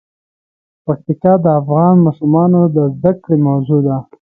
پکتیکا 0.85 1.33
د 1.43 1.45
افغان 1.59 1.95
ماشومانو 2.05 2.61
د 2.75 2.77
زده 2.95 3.11
کړې 3.23 3.37
موضوع 3.47 3.79
ده. 3.87 3.97